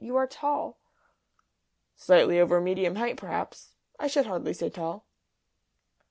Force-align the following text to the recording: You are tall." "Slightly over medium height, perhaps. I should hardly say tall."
You 0.03 0.15
are 0.17 0.25
tall." 0.25 0.79
"Slightly 1.95 2.39
over 2.39 2.59
medium 2.59 2.95
height, 2.95 3.17
perhaps. 3.17 3.75
I 3.99 4.07
should 4.07 4.25
hardly 4.25 4.51
say 4.53 4.71
tall." 4.71 5.05